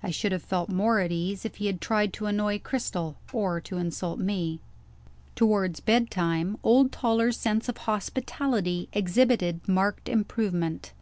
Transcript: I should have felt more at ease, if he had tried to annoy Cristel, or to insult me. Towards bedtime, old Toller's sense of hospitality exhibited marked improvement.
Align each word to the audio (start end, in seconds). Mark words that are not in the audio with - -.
I 0.00 0.12
should 0.12 0.30
have 0.30 0.44
felt 0.44 0.68
more 0.68 1.00
at 1.00 1.10
ease, 1.10 1.44
if 1.44 1.56
he 1.56 1.66
had 1.66 1.80
tried 1.80 2.12
to 2.12 2.26
annoy 2.26 2.60
Cristel, 2.60 3.16
or 3.32 3.60
to 3.62 3.78
insult 3.78 4.20
me. 4.20 4.60
Towards 5.34 5.80
bedtime, 5.80 6.56
old 6.62 6.92
Toller's 6.92 7.36
sense 7.36 7.68
of 7.68 7.78
hospitality 7.78 8.88
exhibited 8.92 9.66
marked 9.66 10.08
improvement. 10.08 10.92